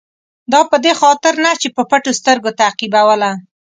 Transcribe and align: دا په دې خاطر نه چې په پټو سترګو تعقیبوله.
دا 0.51 0.61
په 0.71 0.77
دې 0.83 0.93
خاطر 1.01 1.33
نه 1.45 1.51
چې 1.61 1.67
په 1.75 1.81
پټو 1.89 2.11
سترګو 2.19 2.49
تعقیبوله. 2.61 3.31